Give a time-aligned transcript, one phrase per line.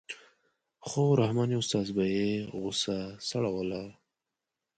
[0.87, 2.97] خو رحماني استاد به یې غوسه
[3.29, 3.81] سړوله.